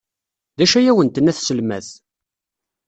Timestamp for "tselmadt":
1.37-1.89